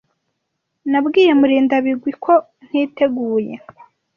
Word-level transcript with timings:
Nabwiye 0.89 1.31
Murindabigwi 1.39 2.11
ko 2.23 2.33
ntiteguye. 2.67 3.53